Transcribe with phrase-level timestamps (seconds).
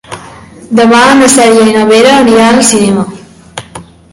[0.79, 3.05] Demà na Cèlia i na Vera aniran al cinema.